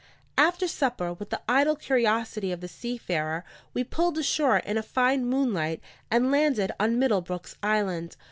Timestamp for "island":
7.61-8.15